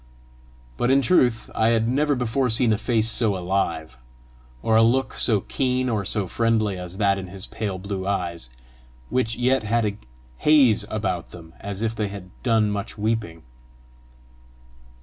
But 0.77 0.89
in 0.89 1.03
truth 1.03 1.51
I 1.53 1.67
had 1.67 1.87
never 1.87 2.15
before 2.15 2.49
seen 2.49 2.73
a 2.73 2.77
face 2.79 3.07
so 3.07 3.37
alive, 3.37 3.97
or 4.63 4.75
a 4.75 4.81
look 4.81 5.13
so 5.13 5.41
keen 5.41 5.89
or 5.89 6.03
so 6.05 6.25
friendly 6.25 6.75
as 6.75 6.97
that 6.97 7.19
in 7.19 7.27
his 7.27 7.45
pale 7.45 7.77
blue 7.77 8.07
eyes, 8.07 8.49
which 9.09 9.35
yet 9.35 9.61
had 9.61 9.85
a 9.85 9.97
haze 10.37 10.85
about 10.89 11.29
them 11.29 11.53
as 11.59 11.83
if 11.83 11.93
they 11.93 12.07
had 12.07 12.31
done 12.41 12.71
much 12.71 12.97
weeping. 12.97 13.43